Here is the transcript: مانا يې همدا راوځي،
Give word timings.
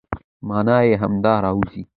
مانا 0.47 0.77
يې 0.87 0.93
همدا 1.01 1.33
راوځي، 1.45 1.81